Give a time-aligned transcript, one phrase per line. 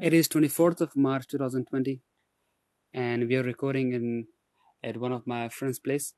[0.00, 2.00] It is 24th of March 2020,
[2.94, 4.28] and we are recording in
[4.84, 6.14] at one of my friend's place.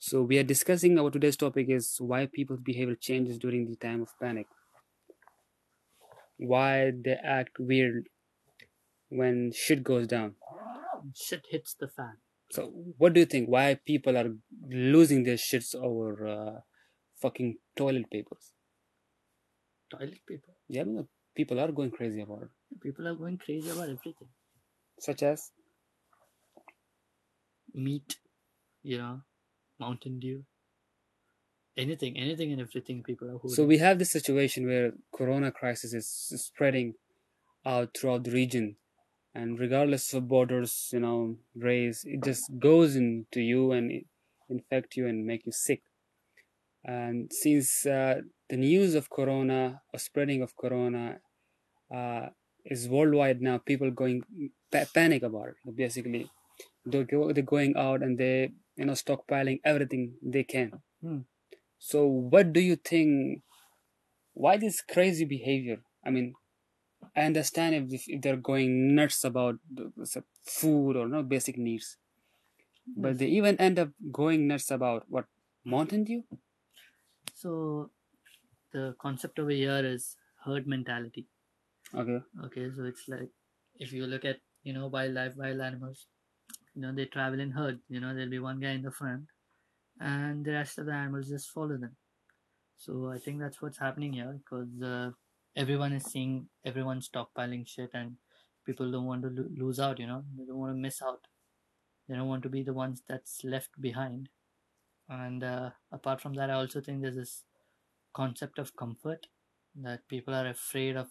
[0.00, 4.02] So we are discussing our today's topic is why people's behavior changes during the time
[4.02, 4.48] of panic.
[6.38, 8.08] Why they act weird
[9.10, 10.34] when shit goes down.
[11.14, 12.14] Shit hits the fan.
[12.50, 13.48] So what do you think?
[13.48, 14.34] Why people are
[14.68, 16.60] losing their shits over uh,
[17.14, 18.54] fucking toilet papers?
[19.88, 20.52] Toilet paper.
[20.68, 20.82] Yeah,
[21.36, 22.80] people are going crazy about it.
[22.82, 24.28] People are going crazy about everything.
[24.98, 25.50] Such as
[27.74, 28.16] Meat,
[28.82, 29.20] you know,
[29.78, 30.44] Mountain Dew.
[31.76, 33.54] Anything, anything and everything people are holding.
[33.54, 36.94] So we have this situation where corona crisis is spreading
[37.66, 38.76] out throughout the region
[39.36, 44.02] and regardless of borders, you know, race, it just goes into you and
[44.48, 45.82] infect you and make you sick.
[46.82, 51.18] And since uh, the news of corona or spreading of corona
[51.94, 52.28] uh,
[52.64, 54.22] is worldwide now, people going
[54.70, 55.76] pa- panic about it.
[55.76, 56.30] Basically,
[56.84, 60.72] they're, go- they're going out and they you know stockpiling everything they can.
[61.00, 61.18] Hmm.
[61.78, 63.42] So, what do you think?
[64.34, 65.78] Why this crazy behavior?
[66.04, 66.34] I mean,
[67.16, 69.56] I understand if, if they're going nuts about
[70.44, 71.96] food or no basic needs,
[72.96, 75.24] but they even end up going nuts about what
[75.64, 76.24] Mountain Dew.
[77.34, 77.90] So
[78.72, 81.26] the concept over here is herd mentality.
[81.96, 82.18] Okay.
[82.44, 83.30] Okay, so it's like
[83.78, 86.06] if you look at you know wildlife, wild animals,
[86.74, 87.80] you know they travel in herd.
[87.88, 89.24] You know there'll be one guy in the front,
[90.00, 91.96] and the rest of the animals just follow them.
[92.78, 95.10] So I think that's what's happening here because uh,
[95.56, 98.16] everyone is seeing everyone stockpiling shit, and
[98.66, 99.98] people don't want to lo- lose out.
[100.00, 101.26] You know they don't want to miss out.
[102.08, 104.28] They don't want to be the ones that's left behind.
[105.08, 107.44] And uh, apart from that, I also think there's this
[108.14, 109.26] concept of comfort
[109.76, 111.08] that people are afraid of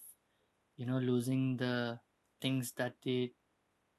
[0.78, 2.00] you know losing the
[2.42, 3.32] things that they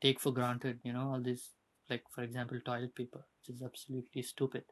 [0.00, 1.52] take for granted you know all this
[1.88, 4.64] like for example toilet paper which is absolutely stupid.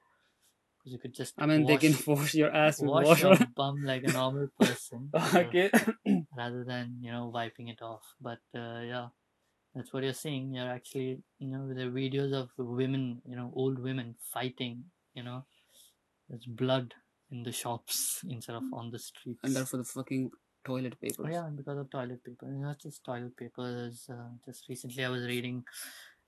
[0.78, 3.28] Because you could just I mean, they can force your ass wash water.
[3.28, 5.70] your bum like a normal person okay.
[6.36, 8.02] rather than you know wiping it off.
[8.20, 9.06] But uh, yeah
[9.74, 13.78] that's what you're seeing you're actually you know the videos of women you know old
[13.80, 15.44] women fighting you know
[16.28, 16.94] there's blood
[17.30, 19.40] in the shops instead of on the streets.
[19.42, 20.30] And they're for the fucking
[20.64, 21.26] toilet papers.
[21.26, 22.46] Oh, yeah, because of toilet paper.
[22.46, 24.08] And not just toilet papers.
[24.10, 25.64] Uh, just recently I was reading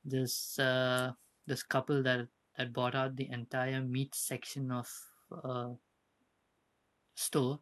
[0.05, 1.13] this uh,
[1.47, 4.89] this couple that that bought out the entire meat section of
[5.45, 5.69] uh,
[7.15, 7.61] store,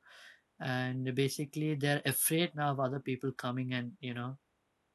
[0.60, 4.36] and basically they're afraid now of other people coming and you know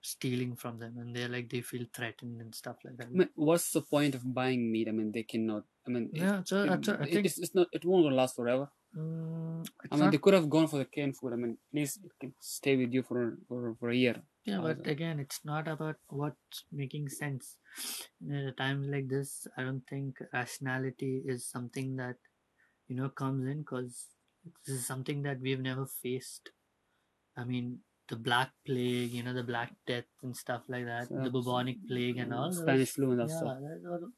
[0.02, 3.08] stealing from them, and they're like they feel threatened and stuff like that.
[3.08, 4.88] I mean, what's the point of buying meat?
[4.88, 5.64] I mean, they cannot.
[5.88, 7.26] I mean, it- Yeah, so it, that's what I it- think.
[7.26, 7.68] it's, it's not.
[7.74, 8.70] It won't last forever.
[8.98, 11.34] Mm, I mean, not they could have gone for the canned food.
[11.34, 14.22] I mean, at least it can stay with you for for, for a year.
[14.46, 17.58] Yeah, but again, it's not about what's making sense.
[18.32, 22.16] At a times like this, I don't think rationality is something that
[22.88, 24.08] you know comes in because
[24.66, 26.50] this is something that we've never faced.
[27.38, 31.22] I mean, the Black Plague, you know, the Black Death and stuff like that, So-
[31.24, 32.52] the bubonic plague and all.
[32.52, 33.58] Spanish flu and that yeah, stuff.
[33.60, 34.10] that all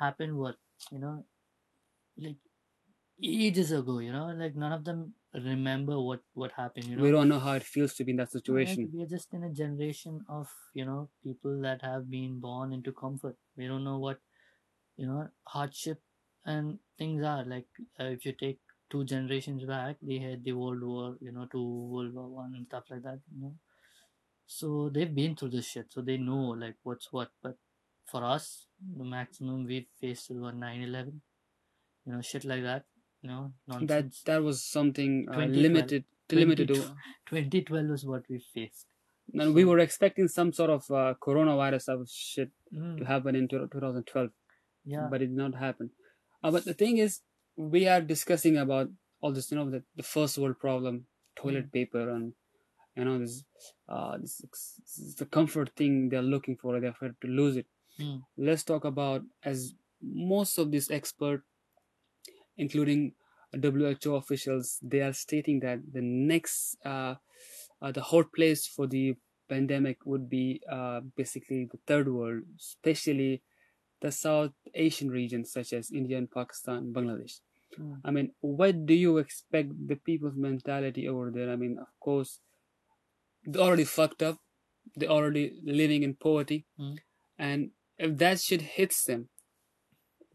[0.00, 0.36] happened.
[0.36, 0.56] What
[0.90, 1.24] you know,
[2.18, 2.36] like
[3.22, 3.98] ages ago.
[3.98, 6.86] You know, like none of them remember what what happened.
[6.86, 8.90] You know, We don't know how it feels to be in that no, like, situation.
[8.92, 12.92] we are just in a generation of you know people that have been born into
[12.92, 13.36] comfort.
[13.56, 14.18] We don't know what
[14.96, 16.00] you know hardship
[16.44, 17.66] and things are like.
[18.00, 18.60] Uh, if you take
[18.90, 22.66] two generations back, they had the World War, you know, two World War One and
[22.66, 23.20] stuff like that.
[23.34, 23.54] You know,
[24.46, 27.30] so they've been through this shit, so they know like what's what.
[27.42, 27.56] But
[28.06, 28.66] for us,
[28.96, 31.20] the maximum we faced was 9/11.
[32.06, 32.84] You know, shit like that.
[33.26, 34.22] Know, That nonsense.
[34.24, 36.04] that was something uh, limited.
[36.30, 36.68] Limited.
[36.68, 36.74] To,
[37.26, 38.86] 2012 was what we faced.
[39.34, 43.36] and we were expecting some sort of uh, coronavirus type of shit Mm, to happen
[43.36, 44.30] in 2012.
[44.84, 45.06] yeah.
[45.10, 45.90] but it did not happen.
[46.42, 47.20] Uh, but the thing is,
[47.56, 48.88] we are discussing about
[49.20, 52.32] all this, you know, the, the first world problem, toilet paper, and
[52.96, 53.44] you know, this,
[53.88, 56.80] uh, this, this the comfort thing they're looking for.
[56.80, 57.66] They're afraid to lose it.
[58.00, 58.22] Mm.
[58.36, 61.44] Let's talk about as most of these expert,
[62.56, 63.12] including
[63.52, 67.14] WHO officials, they are stating that the next, uh,
[67.80, 69.14] uh, the hot place for the
[69.48, 73.42] pandemic would be uh, basically the third world, especially
[74.00, 77.40] the South Asian regions such as India and Pakistan, Bangladesh.
[77.78, 78.00] Mm.
[78.04, 81.50] I mean, what do you expect the people's mentality over there?
[81.50, 82.40] I mean, of course,
[83.44, 84.38] they're already fucked up.
[84.94, 86.98] They're already living in poverty, Mm.
[87.38, 89.28] and if that shit hits them,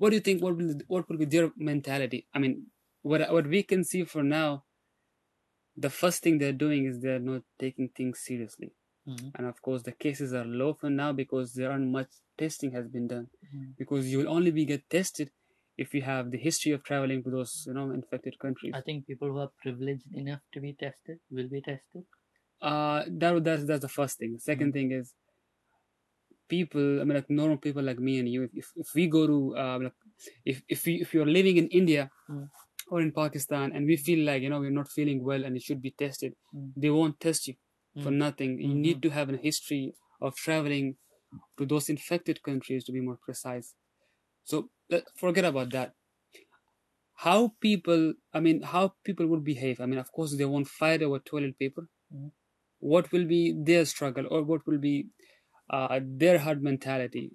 [0.01, 0.41] what do you think?
[0.43, 2.25] What will what will be their mentality?
[2.33, 2.53] I mean,
[3.03, 4.63] what what we can see for now,
[5.85, 8.71] the first thing they're doing is they're not taking things seriously.
[9.09, 9.29] Mhm.
[9.37, 12.09] and of course the cases are low for now because there aren't much
[12.41, 13.63] testing has been done Mhm.
[13.79, 15.31] because you will only be get tested
[15.83, 18.75] if you have the history of traveling to those you know infected countries.
[18.79, 22.03] I think people who are privileged enough to be tested will be tested.
[22.71, 24.31] Uh, that that's that's the first thing.
[24.37, 25.15] The 2nd thing is
[26.53, 26.87] people.
[27.01, 28.41] I mean, like normal people like me and you.
[28.61, 29.97] If if, we go to uh, like,
[30.53, 32.47] if if we if you're living in India Mm.
[32.93, 35.63] or in Pakistan and we feel like you know we're not feeling well and it
[35.67, 36.69] should be tested, Mm.
[36.83, 37.55] they won't test you
[38.03, 38.19] for Mm.
[38.25, 38.51] nothing.
[38.65, 38.81] You Mhm.
[38.87, 39.83] need to have a history
[40.27, 40.87] of traveling
[41.57, 43.67] to those infected countries to be more precise.
[44.51, 44.57] So
[44.93, 45.89] let, forget about that.
[47.25, 49.79] How people, I mean, how people would behave.
[49.79, 51.83] I mean, of course, they won't fight over toilet paper.
[52.13, 52.31] Mhm.
[52.93, 54.95] What will be their struggle, or what will be
[55.71, 57.31] uh, their herd mentality?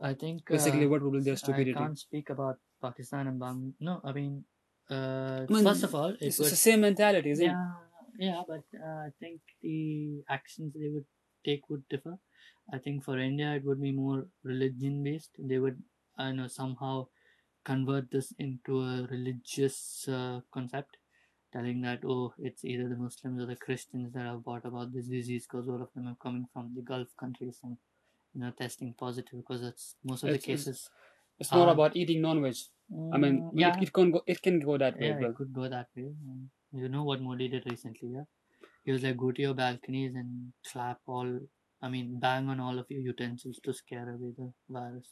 [0.00, 1.72] I think Basically, uh, what would be their stupidity.
[1.72, 3.74] I can't speak about Pakistan and Bangladesh.
[3.80, 4.44] No, I mean,
[4.90, 7.52] uh, I mean, first of all, it It's, would, the same mentality, isn't it?
[7.52, 7.72] yeah,
[8.18, 11.04] yeah, but uh, I think the actions they would
[11.44, 12.18] take would differ.
[12.72, 15.32] I think for India, it would be more religion based.
[15.38, 15.82] They would,
[16.16, 17.08] I know, somehow
[17.64, 20.96] convert this into a religious uh, concept,
[21.52, 25.06] telling that oh, it's either the Muslims or the Christians that have brought about this
[25.06, 27.76] disease because all of them are coming from the Gulf countries and
[28.34, 30.90] you know testing positive because that's most of the It's- it's- cases.
[31.38, 32.54] It's not about eating non-veg.
[33.14, 34.20] I mean, Mm, yeah, it, it can go.
[34.26, 35.08] It can go that way.
[35.08, 35.30] yeah, well.
[35.30, 36.04] it could go that way.
[36.32, 36.50] And
[36.82, 38.24] you know what Modi did recently, yeah?
[38.84, 41.40] He was like, go to your balconies and slap all,
[41.80, 45.08] I mean, bang on all of your utensils to scare away the virus.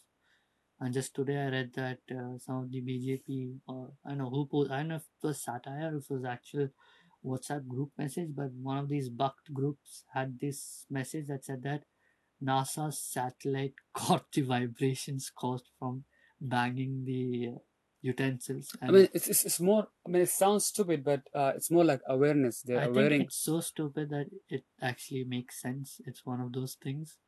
[0.81, 4.31] And just today I read that uh, some of the BJP, or I don't know
[4.31, 6.69] who post, I don't know if it was satire or if it was actual
[7.25, 11.83] WhatsApp group message, but one of these bucked groups had this message that said that
[12.43, 16.05] NASA's satellite caught the vibrations caused from
[16.41, 17.59] banging the uh,
[18.01, 18.75] utensils.
[18.81, 19.87] I mean, it's, it's it's more.
[20.07, 22.63] I mean, it sounds stupid, but uh, it's more like awareness.
[22.63, 23.21] They're I think wearing.
[23.23, 26.01] it's so stupid that it actually makes sense.
[26.07, 27.19] It's one of those things.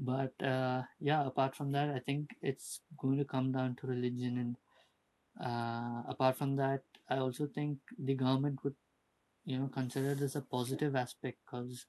[0.00, 4.38] But uh, yeah, apart from that, I think it's going to come down to religion.
[4.38, 4.56] And
[5.46, 8.76] uh, apart from that, I also think the government would,
[9.44, 11.86] you know, consider this a positive aspect because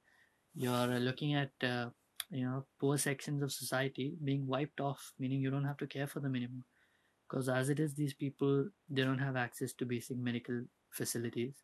[0.55, 1.89] you're looking at, uh,
[2.31, 6.07] you know, poor sections of society being wiped off, meaning you don't have to care
[6.07, 6.65] for them anymore.
[7.29, 11.55] Because as it is, these people they don't have access to basic medical facilities.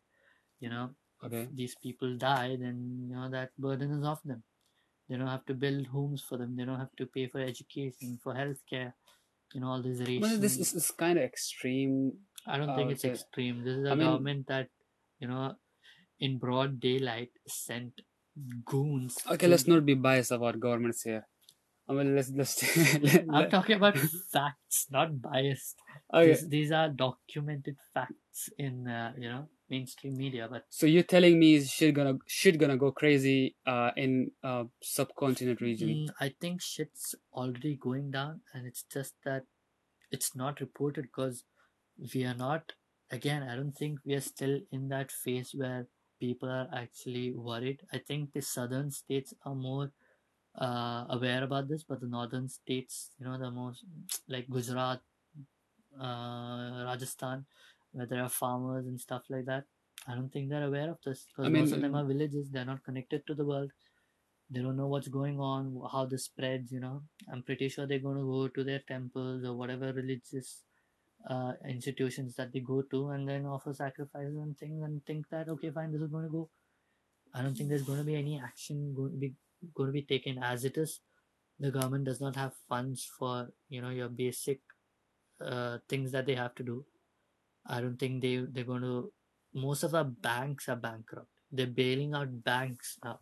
[0.60, 0.90] You know,
[1.24, 1.42] Okay.
[1.44, 4.42] if these people die, then you know that burden is off them.
[5.08, 6.56] They don't have to build homes for them.
[6.56, 8.92] They don't have to pay for education, for healthcare.
[9.54, 12.12] You know all these Well, this is, is kind of extreme.
[12.46, 13.64] I don't think it's say- extreme.
[13.64, 14.68] This is a I mean- government that
[15.20, 15.54] you know,
[16.20, 17.92] in broad daylight, sent
[18.64, 19.16] goons.
[19.30, 21.26] Okay, let's not be biased about governments here.
[21.88, 22.60] I mean, let's let's.
[23.00, 23.96] let, I'm talking about
[24.32, 25.76] facts, not biased.
[26.12, 26.28] okay.
[26.28, 31.38] These, these are documented facts in uh, you know mainstream media, but So you're telling
[31.38, 35.88] me shit gonna shit gonna go crazy uh in uh subcontinent region?
[35.88, 39.44] Mm, I think shit's already going down, and it's just that
[40.10, 41.44] it's not reported because
[42.14, 42.72] we are not.
[43.10, 45.86] Again, I don't think we are still in that phase where
[46.20, 47.80] people are actually worried.
[47.92, 49.90] I think the southern states are more
[50.60, 53.84] uh, aware about this, but the northern states, you know, the most
[54.28, 55.00] like Gujarat,
[56.00, 57.46] uh, Rajasthan,
[57.92, 59.64] where there are farmers and stuff like that.
[60.06, 62.50] I don't think they're aware of this because I mean, most of them are villages.
[62.50, 63.70] They're not connected to the world.
[64.50, 66.72] They don't know what's going on, how this spreads.
[66.72, 70.62] You know, I'm pretty sure they're going to go to their temples or whatever religious
[71.28, 75.48] uh, institutions that they go to, and then offer sacrifices and things, and think that
[75.48, 76.48] okay, fine, this is going to go.
[77.34, 79.34] I don't think there's going to be any action going to be
[79.74, 81.00] going to be taken as it is.
[81.60, 84.60] The government does not have funds for you know your basic
[85.44, 86.84] uh, things that they have to do.
[87.68, 89.12] I don't think they they're going to.
[89.54, 91.28] Most of our banks are bankrupt.
[91.52, 93.20] They're bailing out banks now.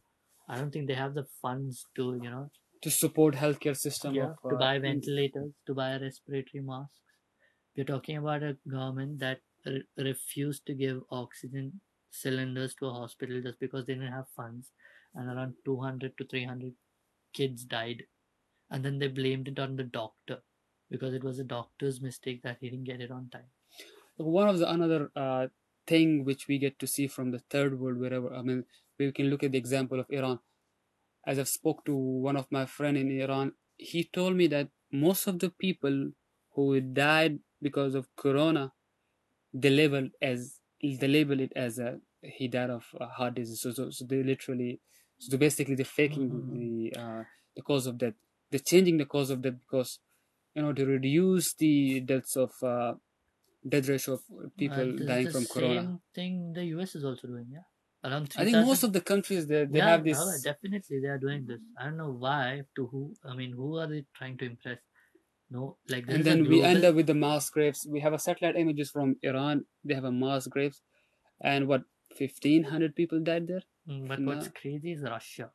[0.48, 2.50] I don't think they have the funds to you know
[2.82, 7.00] to support healthcare system yeah, of, to uh, buy ventilators, to buy respiratory masks.
[7.76, 13.42] We're talking about a government that re- refused to give oxygen cylinders to a hospital
[13.42, 14.70] just because they didn't have funds,
[15.14, 16.72] and around 200 to 300
[17.32, 18.04] kids died,
[18.70, 20.38] and then they blamed it on the doctor
[20.90, 23.50] because it was a doctor's mistake that he didn't get it on time.
[24.16, 25.46] One of the another uh,
[25.86, 28.64] thing which we get to see from the third world wherever i mean
[28.98, 30.38] we can look at the example of iran.
[31.26, 35.26] As i've spoke to one of my friend in iran he told me that most
[35.26, 36.10] of the people
[36.54, 38.72] who died because of corona
[39.52, 42.84] they label as they label it as a he died of
[43.16, 43.60] heart disease.
[43.60, 44.80] So, so, so they literally
[45.18, 46.52] so basically they're faking Mhm.
[46.52, 48.14] the uh, the cause of death.
[48.50, 49.98] They're changing the cause of death because
[50.54, 52.94] you know to reduce the deaths of uh,
[53.74, 54.22] death ratio of
[54.62, 57.66] people Uh, dying from corona Same thing the US is also doing, yeah.
[58.08, 60.18] around I think 3000 most of the countries they they yeah, have this.
[60.24, 61.62] oh, definitely they are doing this.
[61.80, 63.00] I don't know why, to who.
[63.30, 64.78] I mean, who are they trying to impress?
[65.56, 65.62] No,
[65.94, 67.86] like and then we end up with the mass graves.
[67.96, 69.64] We have a satellite images from Iran.
[69.84, 70.82] They have a mass graves,
[71.52, 71.84] and what
[72.22, 73.62] fifteen hundred people died there.
[73.88, 74.32] Mm, But No.
[74.32, 75.50] what's crazy is Russia.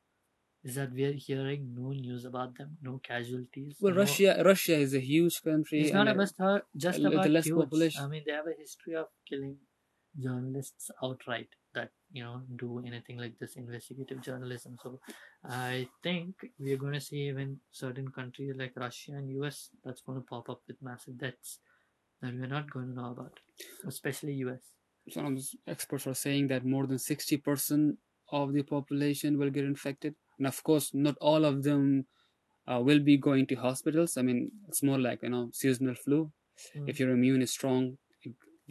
[0.64, 3.78] Is that we are hearing no news about them, no casualties.
[3.82, 5.82] Well, no- Russia Russia is a huge country.
[5.82, 7.58] It's not and, uh, about her, just a about less huge.
[7.58, 8.04] population.
[8.04, 9.58] I mean, they have a history of killing
[10.20, 14.78] journalists outright that you know do anything like this investigative journalism.
[14.84, 15.00] So,
[15.44, 20.02] I think we are going to see even certain countries like Russia and US that's
[20.02, 21.60] going to pop up with massive deaths
[22.22, 23.40] that we're not going to know about,
[23.88, 24.62] especially US.
[25.10, 25.38] some
[25.68, 27.98] experts are saying that more than 60%
[28.32, 31.86] of the population will get infected and of course not all of them
[32.68, 34.18] uh, will be going to hospitals.
[34.18, 36.22] I mean it's more like you know seasonal flu.
[36.78, 36.90] Mm.
[36.92, 37.86] if your immune is strong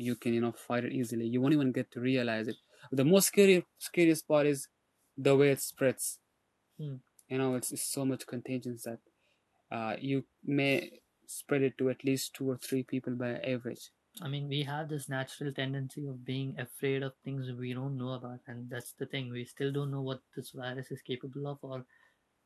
[0.06, 1.26] you- can you know fight it easily.
[1.34, 2.58] You won't even get to realize it.
[3.00, 3.56] The most scary
[3.88, 4.68] scariest part is
[5.28, 6.06] the way it spreads.
[6.80, 7.00] Mm.
[7.32, 9.00] you know it's, it's so much contagious that
[9.76, 10.90] uh, you may
[11.26, 13.90] spread it to at least two or three people by average
[14.22, 18.12] I mean, we have this natural tendency of being afraid of things we don't know
[18.12, 19.30] about, and that's the thing.
[19.30, 21.84] We still don't know what this virus is capable of or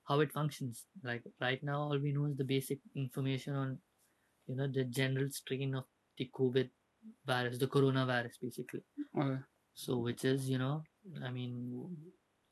[0.04, 0.85] how it functions.
[1.02, 3.78] Like right now, all we know is the basic information on,
[4.47, 5.85] you know, the general strain of
[6.18, 6.68] the COVID
[7.26, 8.83] virus, the coronavirus, basically.
[9.18, 9.40] okay.
[9.75, 10.85] So, which is, you know,
[11.25, 11.97] I mean,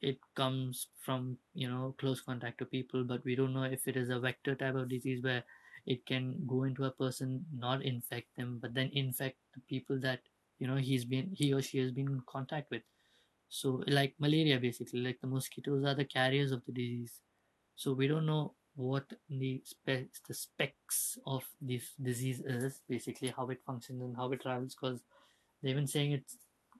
[0.00, 3.96] it comes from, you know, close contact to people, but we don't know if it
[3.96, 5.44] is a vector type of disease where
[5.86, 10.20] it can go into a person, not infect them, but then infect the people that,
[10.58, 12.82] you know, he's been, he or she has been in contact with.
[13.48, 17.20] So, like malaria, basically, like the mosquitoes are the carriers of the disease.
[17.76, 23.48] So, we don't know what the, spe- the specs of this disease is, basically, how
[23.50, 25.00] it functions and how it travels, because
[25.62, 26.36] they've been saying it's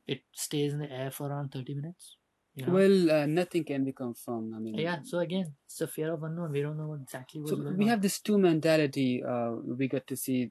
[0.06, 2.16] it stays in the air for around 30 minutes
[2.54, 2.72] you know?
[2.72, 4.78] well uh, nothing can be confirmed i mean.
[4.78, 6.52] Yeah so again it's a fear of unknown.
[6.52, 7.90] We don't know exactly what's so going we on.
[7.90, 10.50] have this two mentality uh, we got to see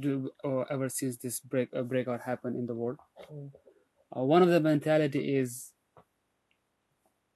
[0.00, 2.98] do, or ever since this break uh, breakout happened in the world.
[4.14, 5.72] Uh, one of the mentality is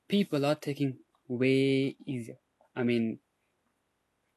[0.08, 2.38] people are taking way easier.
[2.76, 3.20] I mean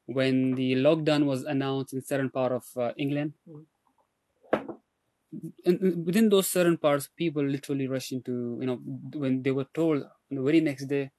[0.08, 3.66] when the lockdown was announced in certain part of uh, england Mm.
[5.66, 8.78] And and within those certain parts people literally rush into you know
[9.24, 11.12] when they were told the very next day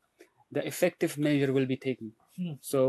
[0.52, 2.54] the effective measure will be taken Hmm.
[2.60, 2.80] so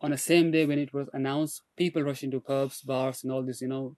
[0.00, 3.42] on the same day when it was announced people rush into pubs bars and all
[3.44, 3.96] these you know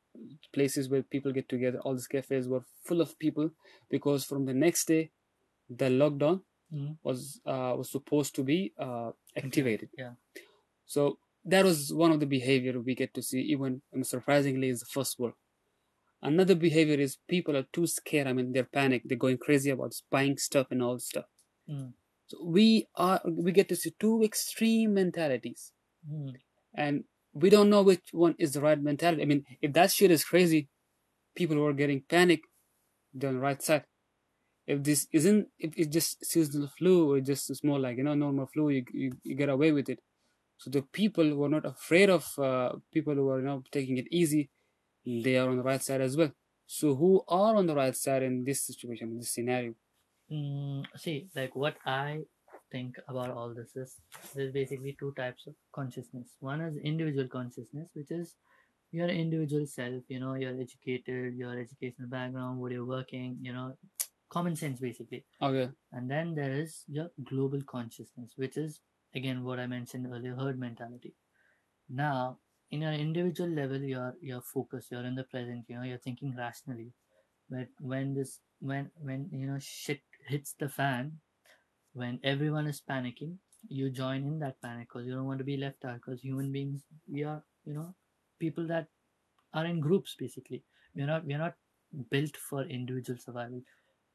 [0.52, 3.50] places where people get together all these cafes were full of people
[3.90, 5.02] because from the next day
[5.82, 6.98] the lockdown Mhm.
[7.08, 7.20] was
[7.52, 9.10] uh, was supposed to be uh,
[9.44, 10.14] activated yeah.
[10.86, 14.86] so that was one of the behavior we get to see even surprisingly is the
[14.98, 15.34] first world
[16.22, 19.92] another behavior is people are too scared i mean they're panicked they're going crazy about
[20.10, 21.24] buying stuff and all stuff
[21.70, 21.92] Mm.
[22.26, 25.72] so we are we get to see two extreme mentalities
[26.10, 26.32] Mm.
[26.74, 27.04] and
[27.42, 29.22] we don't know which one is the right mentality.
[29.22, 30.68] I mean, if that shit is crazy,
[31.34, 32.40] people who are getting panic,
[33.14, 33.84] they're on the right side.
[34.66, 38.14] If this isn't, if it's just seasonal flu or just a small like you know
[38.14, 40.00] normal flu, you you, you get away with it.
[40.58, 43.96] So the people who are not afraid of uh, people who are you know taking
[43.98, 44.50] it easy,
[45.06, 46.30] they are on the right side as well.
[46.66, 49.74] So who are on the right side in this situation, in this scenario?
[50.30, 52.20] Mm, see, like what I
[52.70, 53.96] think about all this is
[54.34, 56.28] there's basically two types of consciousness.
[56.40, 58.34] One is individual consciousness, which is
[58.90, 63.76] your individual self, you know, you're educated, your educational background, what you're working, you know,
[64.30, 65.24] common sense basically.
[65.42, 68.80] Okay, And then there is your global consciousness, which is
[69.14, 71.14] again what I mentioned earlier, herd mentality.
[71.88, 72.38] Now,
[72.72, 76.34] in your individual level, you're you're focused, you're in the present, you know, you're thinking
[76.36, 76.92] rationally.
[77.50, 81.20] But when this when when you know shit hits the fan,
[81.94, 83.36] when everyone is panicking,
[83.68, 85.96] you join in that panic because you don't want to be left out.
[85.96, 87.94] Because human beings, we are you know
[88.40, 88.88] people that
[89.54, 90.64] are in groups basically.
[90.94, 91.54] We're not we're not
[92.10, 93.62] built for individual survival.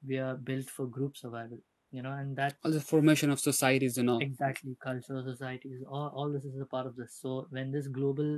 [0.08, 1.60] We are built for group survival.
[1.98, 4.22] You know, and that all the formation of societies and all.
[4.28, 7.18] exactly culture, societies, all, all this is a part of this.
[7.24, 8.30] So when this global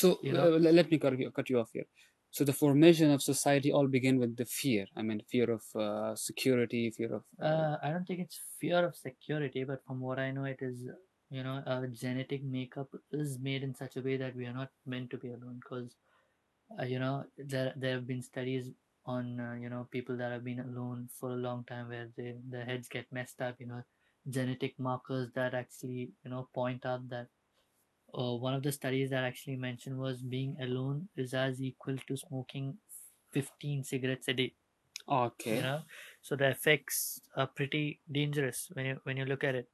[0.00, 0.46] So you know?
[0.54, 1.88] uh, let me cut you, cut you off here.
[2.36, 4.86] So the formation of society all begin with the fear.
[4.96, 7.24] I mean, fear of uh, security, fear of.
[7.40, 10.62] Uh, Uh, I don't think it's fear of security, but from what I know, it
[10.68, 10.78] is,
[11.30, 12.88] you know, our genetic makeup
[13.24, 15.60] is made in such a way that we are not meant to be alone.
[15.64, 15.94] Because,
[16.78, 18.70] uh, you know, there there have been studies
[19.06, 22.36] on, uh, you know, people that have been alone for a long time where they,
[22.48, 23.82] their heads get messed up, you know,
[24.28, 27.28] genetic markers that actually, you know, point out that.
[28.14, 32.16] Uh, one of the studies that actually mentioned was being alone is as equal to
[32.16, 32.78] smoking
[33.32, 34.54] 15 cigarettes a day.
[35.08, 35.56] Okay.
[35.56, 35.82] you know
[36.20, 39.68] so the effects are pretty dangerous when you when you look at it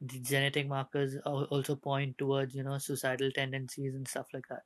[0.00, 4.62] the genetic markers al- also point towards you know suicidal tendencies and stuff like that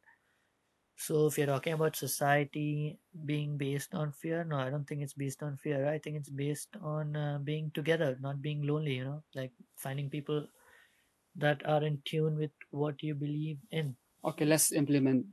[0.99, 5.15] so if you're talking about society being based on fear no i don't think it's
[5.15, 9.05] based on fear i think it's based on uh, being together not being lonely you
[9.05, 10.47] know like finding people
[11.37, 15.27] that are in tune with what you believe in Okay, let's implement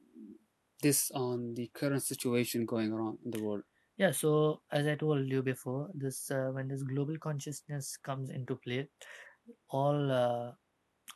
[0.82, 3.64] this on the current situation going on in the world.
[3.98, 8.56] Yeah, so as I told you before, this uh, when this global consciousness comes into
[8.58, 8.90] play,
[9.70, 10.52] all uh,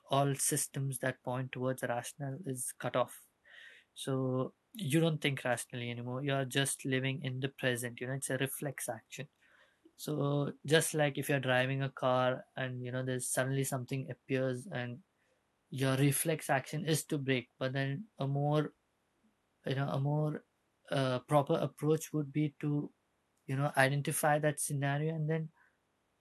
[0.10, 3.16] all systems that point towards rational is cut off.
[4.00, 6.24] So you don't think rationally anymore.
[6.24, 8.00] You are just living in the present.
[8.00, 9.28] You know, it's a reflex action.
[9.98, 14.70] So just like if you're driving a car and you know there's suddenly something appears
[14.72, 15.00] and
[15.70, 18.72] your reflex action is to brake, but then a more
[19.68, 20.44] you know a more
[20.92, 22.90] uh, proper approach would be to
[23.48, 25.50] you know identify that scenario and then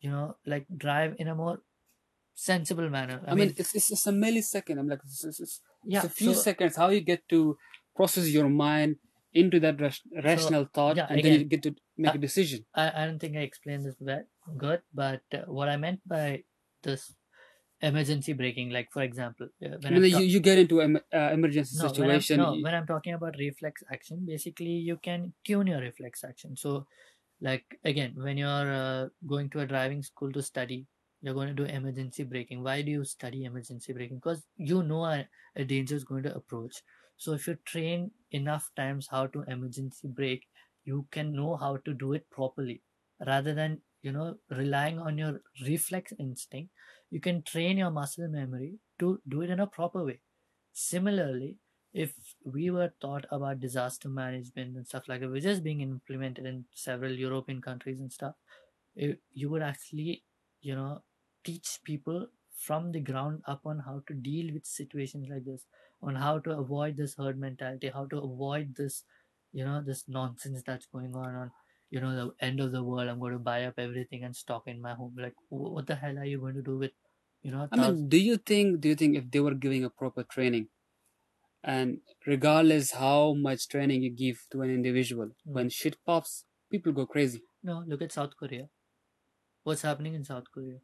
[0.00, 1.62] you know like drive in a more
[2.34, 4.78] sensible manner I, mean, it's, it's just a millisecond.
[4.78, 6.76] I'm like, it's, it's, it's yeah a few so, seconds.
[6.76, 7.56] How you get to
[7.96, 8.96] process your mind
[9.34, 12.64] into that ras- rational thought, yeah, and then you get to make uh, a decision.
[12.74, 14.24] I, I don't think i explained this well,
[14.56, 16.44] good but uh, what i meant by
[16.82, 17.12] this
[17.80, 21.30] emergency braking like for example uh, when I mean, you, you get into an uh,
[21.32, 22.40] emergency no, when I'm, situation.
[22.40, 26.56] no you- when i'm talking about reflex action basically you can tune your reflex action
[26.56, 26.86] so
[27.40, 30.86] like again when you're uh, going to a driving school to study
[31.22, 32.62] you're going to do emergency braking.
[32.62, 34.16] Why do you study emergency braking?
[34.18, 36.82] Because you know a, a danger is going to approach.
[37.16, 40.46] So if you train enough times how to emergency brake
[40.84, 42.82] you can know how to do it properly.
[43.26, 46.70] Rather than you know relying on your reflex instinct
[47.10, 50.20] you can train your muscle memory to do it in a proper way.
[50.72, 51.56] Similarly
[51.92, 56.44] if we were taught about disaster management and stuff like that which is being implemented
[56.44, 58.34] in several european countries and stuff
[58.96, 60.22] it, you would actually
[60.60, 61.02] you know
[61.44, 62.26] teach people
[62.66, 65.64] from the ground up on how to deal with situations like this
[66.02, 69.04] on how to avoid this herd mentality how to avoid this
[69.52, 71.50] you know this nonsense that's going on on
[71.90, 74.64] you know the end of the world i'm going to buy up everything and stock
[74.66, 76.92] in my home like what the hell are you going to do with
[77.42, 79.90] you know I mean, do you think do you think if they were giving a
[79.90, 80.68] proper training,
[81.62, 85.52] and regardless how much training you give to an individual, Mm.
[85.58, 87.42] when shit pops, people go crazy.
[87.62, 88.68] No, look at South Korea.
[89.62, 90.78] What's happening in South Korea?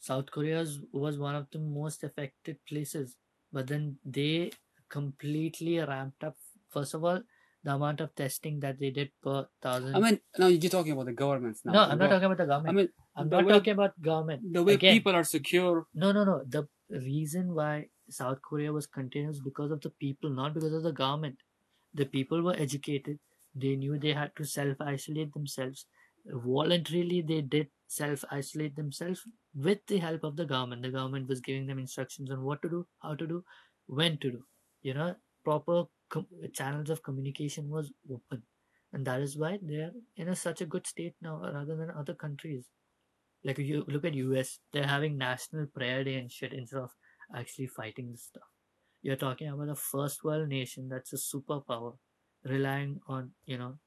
[0.00, 3.16] South Korea was one of the most affected places,
[3.52, 4.50] but then they
[4.88, 6.36] completely ramped up.
[6.70, 7.20] First of all,
[7.64, 9.96] the amount of testing that they did per thousand.
[9.96, 11.72] I mean, now you're talking about the governments now.
[11.72, 12.76] no, I'm not talking about the government.
[12.76, 14.42] I mean, I'm not way- talking about government.
[14.52, 15.86] the way Again, people are secure.
[15.94, 16.42] No, no, no.
[16.48, 20.84] The reason why South Korea was contained was because of the people, not because of
[20.84, 21.36] the government.
[21.94, 23.18] The people were educated.
[23.54, 25.86] They knew they had to self isolate themselves.
[26.26, 29.22] Voluntarily, they did self isolate themselves
[29.56, 30.82] with the help of the government.
[30.82, 33.44] The government was giving them instructions on what to do, how to do,
[33.86, 34.44] when to do.
[34.82, 38.42] You know, proper com- channels of communication was open.
[38.92, 41.90] And that is why they are in a, such a good state now rather than
[41.90, 42.66] other countries
[43.44, 46.90] like you look at US, they're having national prayer day and shit instead of
[47.34, 48.48] actually fighting this stuff.
[49.02, 51.96] You're talking about a first world nation that's a superpower,
[52.44, 53.78] relying on you know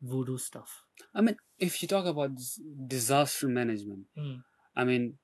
[0.00, 0.84] voodoo stuff.
[1.14, 4.42] I mean, if you talk about dis- disaster management, Mm.
[4.76, 5.14] I mean,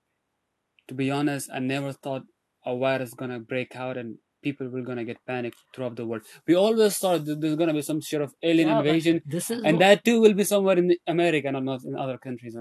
[0.89, 2.23] to be honest, I never thought
[2.65, 6.23] a virus gonna break out and people were gonna get panicked throughout the world.
[6.47, 9.23] We always thought that there's gonna be some sort of alien Yeah, invasion,
[9.65, 12.57] and what- that too will be somewhere in America, not not in other countries.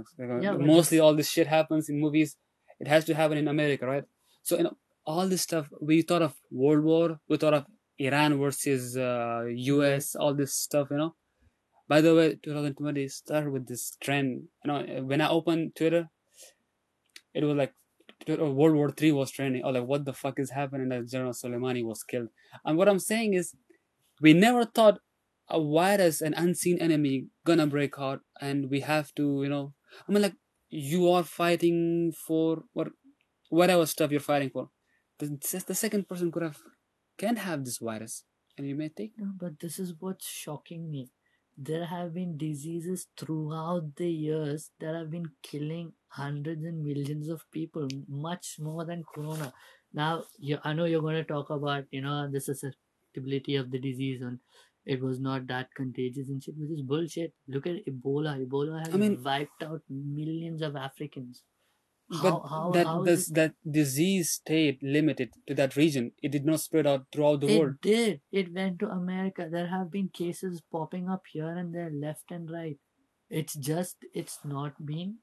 [0.45, 2.35] Yeah, Mostly, all this shit happens in movies.
[2.79, 4.03] It has to happen in America, right?
[4.43, 5.67] So, you know, all this stuff.
[5.81, 7.19] We thought of World War.
[7.27, 7.65] We thought of
[7.97, 10.15] Iran versus uh, U.S.
[10.15, 11.15] All this stuff, you know.
[11.87, 14.43] By the way, 2020 started with this trend.
[14.63, 16.09] You know, when I opened Twitter,
[17.33, 17.73] it was like
[18.29, 19.63] uh, World War Three was trending.
[19.63, 20.89] Oh, like what the fuck is happening?
[20.89, 22.29] That General Soleimani was killed.
[22.65, 23.55] And what I'm saying is,
[24.21, 24.99] we never thought
[25.49, 29.73] a virus, an unseen enemy, gonna break out, and we have to, you know.
[30.07, 30.35] I mean, like
[30.69, 32.89] you are fighting for what,
[33.49, 34.69] whatever stuff you're fighting for.
[35.17, 36.57] The, the second person could have,
[37.17, 38.23] can have this virus,
[38.57, 39.13] and you may take.
[39.17, 41.09] No, but this is what's shocking me.
[41.61, 47.43] There have been diseases throughout the years that have been killing hundreds and millions of
[47.51, 49.51] people, much more than corona.
[49.93, 53.79] Now, you, I know you're going to talk about, you know, the susceptibility of the
[53.79, 54.39] disease and
[54.85, 57.33] it was not that contagious and shit, which is bullshit.
[57.47, 58.43] Look at Ebola.
[58.43, 61.43] Ebola has I mean- wiped out millions of Africans.
[62.11, 66.11] How, But how, that how is this, that disease stayed limited to that region.
[66.23, 67.75] It did not spread out throughout the It world.
[67.75, 68.21] It did.
[68.31, 69.47] It went to America.
[69.51, 72.77] There have been cases popping up here and there, left and right.
[73.29, 75.17] It's just it's not been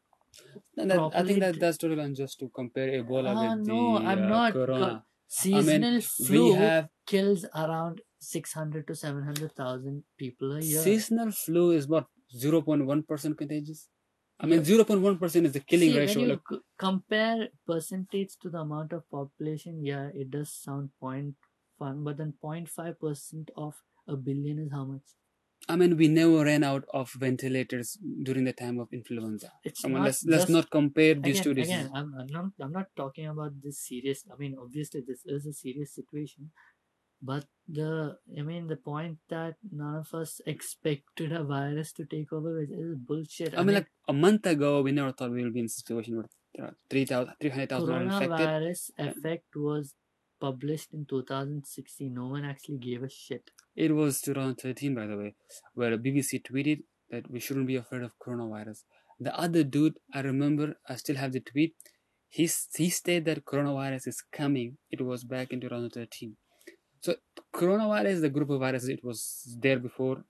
[0.77, 4.23] that, I think that that's totally unjust to compare Ebola Ah, with no, the I'm
[4.25, 4.53] uh, not.
[4.53, 5.05] co- corona.
[5.29, 10.81] Seasonal flu we have kills around 600 to 700,000 people a year.
[10.83, 12.07] seasonal flu is what
[12.41, 13.89] 0.1% contagious.
[14.39, 16.21] I mean, 0.1% is the killing See, ratio.
[16.21, 20.91] When you Like, c- compare percentage to the amount of population, yeah, it does sound
[21.01, 21.35] point
[21.79, 23.75] fun, but then 0.5 percent of
[24.09, 25.03] a billion is how much?
[25.69, 29.51] I mean, we never ran out of ventilators during the time of influenza.
[29.65, 31.87] It's I mean, not let's let's not compare these again, two diseases.
[31.87, 34.25] again I'm, I'm not I'm not talking about this serious.
[34.33, 36.51] I mean, obviously this is a serious situation,
[37.23, 42.33] but the I mean the point that none of us expected a virus to take
[42.33, 43.59] over is, is bullshit.
[43.59, 46.17] I mean, like a month ago, we never thought we would be in a situation
[46.17, 48.31] where there are 3,000 300,000 are infected.
[48.31, 49.95] coronavirus effect was
[50.41, 52.15] published in 2016.
[52.15, 53.51] No one actually gave a shit.
[53.75, 55.35] It was 2013, by the way,
[55.75, 58.83] where BBC tweeted that we shouldn't be afraid of coronavirus.
[59.19, 61.75] The other dude, I remember, I still have the tweet.
[62.29, 64.77] He, he stated that coronavirus is coming.
[64.91, 66.37] It was back in 2013.
[67.07, 67.15] So,
[67.55, 68.89] coronavirus the group of viruses.
[68.89, 70.25] It was there before,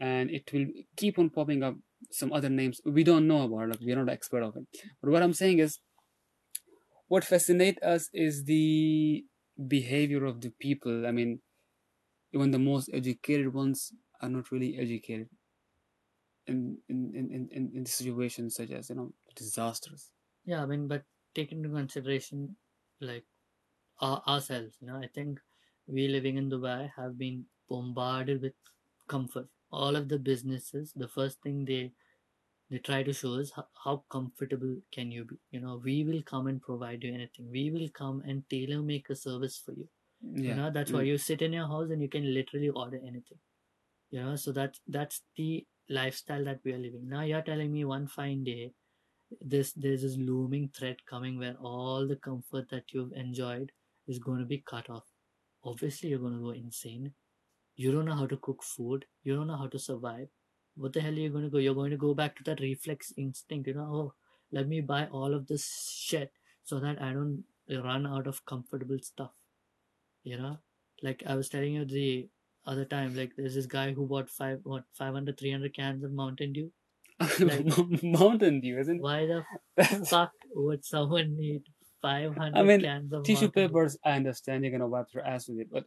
[0.00, 0.64] and it will
[0.96, 1.74] keep on popping up
[2.10, 3.68] some other names we don't know about.
[3.68, 4.64] Like, we're not expert of it.
[5.02, 5.80] But what I'm saying is,
[7.08, 9.22] what fascinates us is the
[9.76, 11.06] behavior of the people.
[11.06, 11.40] I mean,
[12.32, 13.92] even the most educated ones
[14.22, 15.28] are not really educated
[16.46, 20.10] in in in in, in, situations such as you know disasters.
[20.46, 21.02] Yeah, I mean, but
[21.34, 22.56] take into consideration
[23.02, 23.26] like
[24.00, 24.74] our, ourselves.
[24.80, 25.38] You know, I think
[25.88, 28.52] we living in Dubai have been bombarded with
[29.08, 29.48] comfort.
[29.70, 31.92] All of the businesses, the first thing they
[32.70, 35.36] they try to show us how, how comfortable can you be.
[35.50, 37.50] You know, we will come and provide you anything.
[37.50, 39.88] We will come and tailor make a service for you.
[40.20, 41.06] Yeah, you know that's why mm.
[41.06, 43.38] you sit in your house and you can literally order anything
[44.10, 47.84] you know so that's that's the lifestyle that we are living now you're telling me
[47.84, 48.72] one fine day
[49.40, 53.70] this there's this looming threat coming where all the comfort that you've enjoyed
[54.06, 55.04] is going to be cut off
[55.70, 57.12] obviously you're going to go insane.
[57.76, 59.04] You don't know how to cook food.
[59.24, 60.28] You don't know how to survive.
[60.76, 61.58] What the hell are you going to go?
[61.58, 64.12] You're going to go back to that reflex instinct you know oh
[64.52, 65.64] let me buy all of this
[66.06, 66.32] shit
[66.64, 67.44] so that i don't
[67.84, 69.30] run out of comfortable stuff
[70.24, 70.58] you know?
[71.02, 72.28] Like i was telling you the
[72.66, 76.52] other time like there's this guy who bought five what 500 300 cans of mountain
[76.52, 76.70] dew.
[77.40, 79.44] Like- Mountain Dew, isn't why the
[80.06, 81.62] fuck would someone need
[82.02, 85.58] 500 I mean, cans of Tissue papers, I understand you're gonna wipe your ass with
[85.60, 85.84] it, but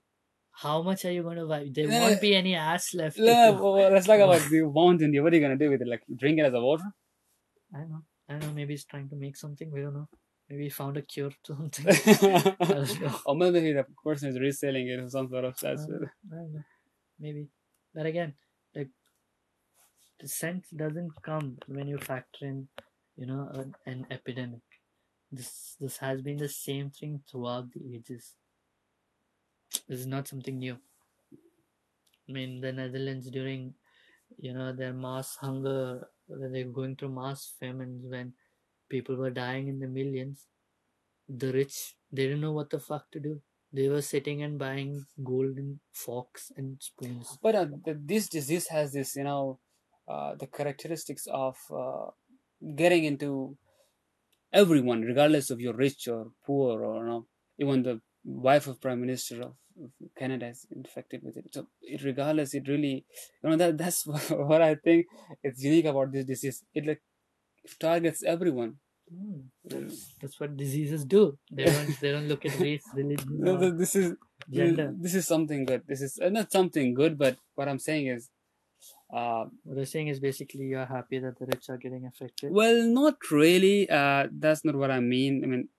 [0.52, 1.74] how much are you to wipe?
[1.74, 2.02] there Yeah.
[2.02, 5.24] won't be any ass left if yeah, you- well, let's talk about the Mountain Dew.
[5.24, 5.88] What are you gonna do with it?
[5.88, 6.84] Like drink it as a water?
[7.74, 10.10] i don't know i don't know maybe he's trying to make something we don't know
[10.50, 13.20] maybe he found a cure to something I don't know.
[13.28, 15.96] or maybe the person is reselling it or some sort of that's Uh,
[16.34, 16.64] I don't know.
[17.18, 17.48] Maybe.
[17.96, 18.34] But again,
[18.76, 18.90] like
[20.20, 22.68] the sense doesn't come when you factor in,
[23.16, 24.62] you know, an, an epidemic.
[25.32, 28.36] This this has been the same thing throughout the ages.
[29.88, 30.80] This is not something new.
[32.28, 33.74] I mean, the Netherlands during,
[34.38, 38.34] you know, their mass hunger, when they were going through mass famines, when
[38.90, 40.48] people were dying in the millions,
[41.30, 43.42] the rich they didn't know what the fuck to do.
[43.74, 47.38] They were sitting and buying golden forks and spoons.
[47.42, 49.60] But uh, th- this disease has this, you know,
[50.08, 52.08] uh, the characteristics of uh,
[52.76, 53.58] getting into
[54.54, 57.26] everyone, regardless of you're rich or poor or know,
[57.60, 59.54] even the wife of prime minister of,
[60.18, 61.46] Canada is infected with it.
[61.54, 63.06] So it, regardless, it really,
[63.44, 65.08] you know, that that's what I think
[65.44, 66.64] it's unique about this disease.
[66.74, 67.02] It like
[67.80, 68.76] targets everyone.
[69.10, 71.38] Hmm, that's, that's what diseases do.
[71.52, 74.16] They don't they don't look at race, religion, No, This is
[74.50, 74.94] gender.
[74.98, 75.84] this is something good.
[75.88, 78.30] This is uh, not something good, but what I'm saying is,
[79.14, 82.52] uh, What they're saying is basically you're happy that the rich are getting affected.
[82.52, 83.90] Well, not really.
[83.90, 85.44] Uh, that's not what I mean.
[85.44, 85.70] I mean,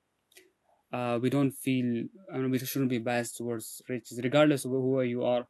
[0.92, 2.04] uh, we don't feel.
[2.32, 5.46] I mean, we shouldn't be biased towards riches, regardless of who you are.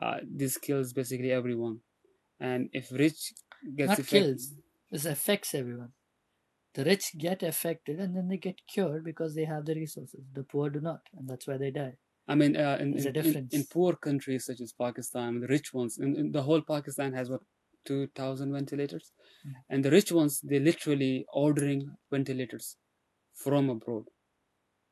[0.00, 1.78] Uh, this kills basically everyone,
[2.40, 3.32] and if rich
[3.76, 4.52] gets Not affected, kills.
[4.90, 5.92] This affects everyone.
[6.74, 10.24] The rich get affected and then they get cured because they have the resources.
[10.34, 11.94] The poor do not, and that's why they die.
[12.26, 15.98] I mean, uh, in, in, in, in poor countries such as Pakistan, the rich ones,
[15.98, 17.42] in, in the whole Pakistan has what
[17.84, 19.12] two thousand ventilators,
[19.46, 19.52] Mm.
[19.68, 22.66] and the rich ones they're literally ordering ventilators
[23.42, 24.04] from abroad,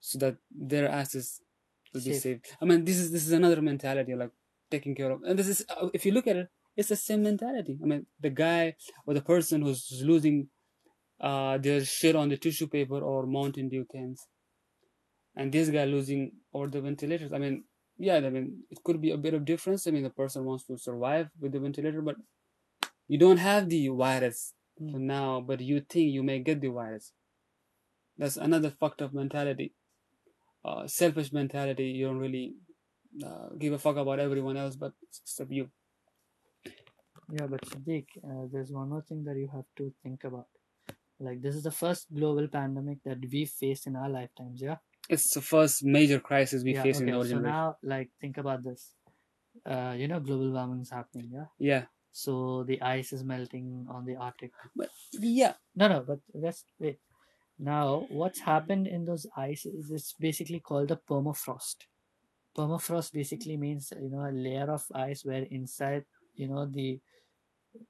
[0.09, 0.37] so that
[0.73, 1.41] their asses
[1.95, 2.45] will be saved.
[2.61, 4.33] I mean, this is this is another mentality like
[4.71, 7.23] taking care of, and this is uh, if you look at it, it's the same
[7.23, 7.79] mentality.
[7.83, 10.49] I mean, the guy or the person who's losing
[11.21, 14.27] uh, their shit on the tissue paper or Mountain Dew cans,
[15.37, 17.33] and this guy losing all the ventilators.
[17.33, 17.65] I mean,
[17.99, 19.87] yeah, I mean, it could be a bit of difference.
[19.87, 22.17] I mean, the person wants to survive with the ventilator, but
[23.09, 24.93] you don't have the virus Mm.
[24.93, 27.13] for now, but you think you may get the virus.
[28.17, 29.75] That's another fucked up mentality.
[30.65, 31.85] Uh, selfish mentality.
[31.87, 32.55] You don't really
[33.25, 34.93] uh, give a fuck about everyone else, but
[35.25, 35.71] except you.
[37.31, 40.47] Yeah, but Siddiq, uh, there's one more thing that you have to think about.
[41.21, 44.77] Like, this is the first global pandemic that we faced in our lifetimes, yeah?
[45.09, 47.17] It's the first major crisis we yeah, face in okay.
[47.17, 47.53] our So generation.
[47.53, 48.95] now, like, think about this.
[49.67, 51.47] Uh, you know, global warming is happening, yeah?
[51.59, 54.53] yeah, So the ice is melting on the Arctic.
[54.77, 55.55] But yeah.
[55.75, 56.99] No, no, but let's wait.
[57.59, 61.87] Now, what's happened in those ice is it's basically called the permafrost.
[62.57, 67.01] Permafrost basically means you know a layer of ice where inside you know the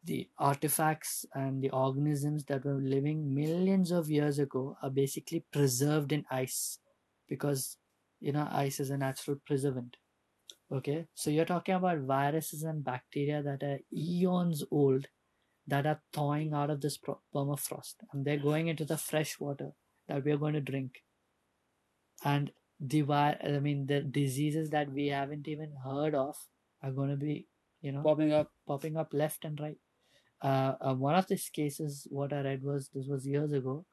[0.05, 6.13] the artifacts and the organisms that were living millions of years ago are basically preserved
[6.13, 6.79] in ice
[7.33, 7.65] because
[8.29, 9.97] you know ice is a natural preservant
[10.79, 15.07] okay so you're talking about viruses and bacteria that are eons old
[15.75, 16.99] that are thawing out of this
[17.35, 19.71] permafrost and they're going into the fresh water
[20.09, 21.03] that we're going to drink
[22.25, 22.51] and
[22.95, 26.37] the vi- i mean the diseases that we haven't even heard of
[26.83, 27.47] are going to be
[27.81, 28.51] you know Popping up.
[28.67, 29.79] popping up left and right.
[30.43, 33.85] Uh, uh, one of these cases, what I read was this was years ago.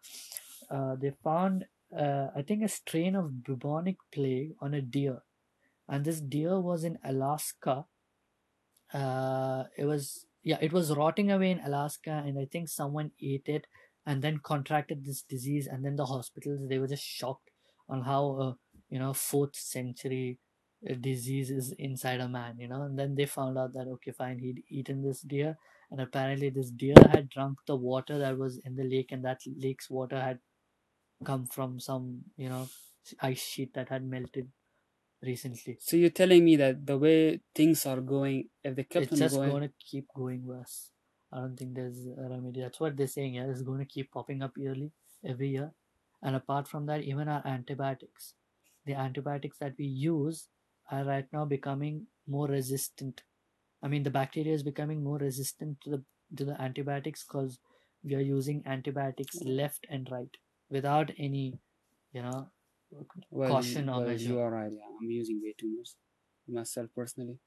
[0.69, 1.65] Uh, they found,
[1.97, 5.23] uh, I think, a strain of bubonic plague on a deer,
[5.87, 7.85] and this deer was in Alaska.
[8.93, 13.47] Uh, it was yeah, it was rotting away in Alaska, and I think someone ate
[13.47, 13.67] it
[14.05, 17.49] and then contracted this disease, and then the hospitals they were just shocked
[17.87, 18.53] on how uh,
[18.89, 20.39] you know fourth century
[20.89, 22.83] uh, disease is inside a man, you know.
[22.83, 25.57] And then they found out that okay, fine, he'd eaten this deer,
[25.91, 29.41] and apparently this deer had drunk the water that was in the lake, and that
[29.57, 30.39] lake's water had
[31.23, 32.67] come from some, you know,
[33.21, 34.49] ice sheet that had melted
[35.21, 35.77] recently.
[35.79, 39.17] So you're telling me that the way things are going, if they kept it's on
[39.17, 40.91] just going, going to keep going worse.
[41.31, 42.61] I don't think there's a remedy.
[42.61, 43.35] That's what they're saying.
[43.35, 44.91] Yeah, it's going to keep popping up yearly,
[45.25, 45.71] every year.
[46.21, 48.33] And apart from that, even our antibiotics,
[48.85, 50.47] the antibiotics that we use
[50.91, 53.23] are right now becoming more resistant.
[53.83, 56.03] I mean, the bacteria is becoming more resistant to the
[56.37, 57.59] to the antibiotics because
[58.03, 60.37] we are using antibiotics left and right
[60.69, 61.59] without any,
[62.13, 62.49] you know,
[63.29, 64.29] well, caution or well, measure.
[64.29, 64.71] you are right.
[64.71, 65.89] Yeah, I'm using way too much
[66.47, 67.37] myself personally.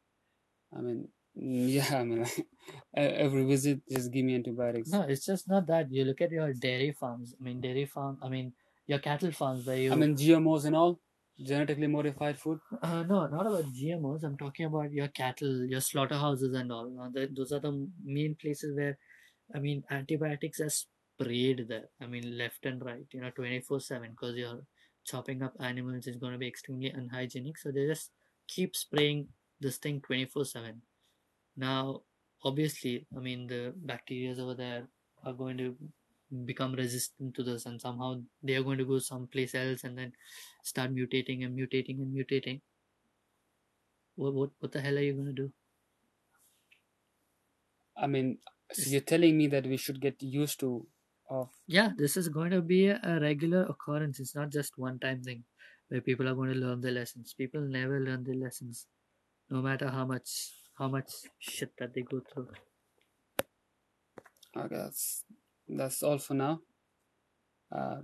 [0.76, 2.26] I mean, yeah, I mean,
[2.96, 4.90] every visit just give me antibiotics.
[4.90, 5.90] No, it's just not that.
[5.90, 7.34] You look at your dairy farms.
[7.40, 8.18] I mean, dairy farm.
[8.22, 8.52] I mean,
[8.86, 9.92] your cattle farms where you.
[9.92, 11.00] I mean, GMOs and all,
[11.40, 12.60] genetically modified food.
[12.82, 14.22] uh, no, not about GMOs.
[14.24, 16.90] I'm talking about your cattle, your slaughterhouses, and all.
[16.90, 18.98] Now, those are the main places where,
[19.54, 20.70] I mean, antibiotics are
[21.22, 21.88] sprayed there.
[22.00, 23.06] I mean, left and right.
[23.12, 24.62] You know, twenty four seven because you're
[25.04, 27.58] chopping up animals is going to be extremely unhygienic.
[27.58, 28.10] So they just
[28.48, 29.28] keep spraying
[29.60, 30.82] this thing twenty four seven.
[31.56, 32.02] Now,
[32.44, 34.88] obviously, I mean, the bacteria over there
[35.24, 35.76] are going to
[36.44, 40.12] become resistant to this, and somehow they are going to go someplace else and then
[40.62, 42.60] start mutating and mutating and mutating.
[44.16, 45.52] What what what the hell are you going to do?
[47.96, 48.38] I mean,
[48.72, 50.86] so you're telling me that we should get used to
[51.32, 54.20] of Yeah, this is going to be a regular occurrence.
[54.20, 55.44] It's not just one time thing
[55.88, 57.34] where people are going to learn their lessons.
[57.36, 58.86] People never learn their lessons,
[59.50, 62.48] no matter how much how much shit that they go through.
[64.56, 65.24] okay, that's
[65.68, 66.60] that's all for now.
[67.70, 68.00] Uh,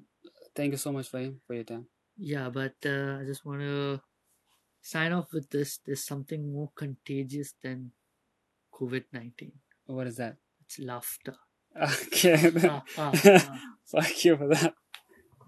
[0.54, 1.86] thank you so much for for your time.
[2.16, 4.00] Yeah, but uh, I just want to
[4.82, 5.80] sign off with this.
[5.84, 7.92] There's something more contagious than
[8.72, 9.52] COVID 19.
[9.86, 10.36] What is that?
[10.64, 11.36] It's laughter.
[11.76, 13.60] Okay, Ah, ah, ah.
[13.84, 14.74] fuck you for that.